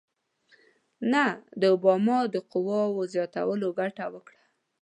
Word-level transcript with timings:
نه 1.13 1.25
د 1.59 1.61
اوباما 1.73 2.19
د 2.33 2.35
قواوو 2.51 3.09
زیاتولو 3.13 3.67
ګټه 3.79 4.05
وکړه. 4.13 4.41